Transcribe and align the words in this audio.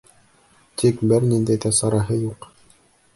Тик 0.81 1.03
бер 1.11 1.27
ниндәй 1.33 1.61
ҙә 1.67 1.73
сараһы 1.81 2.17
юҡ. 2.23 2.49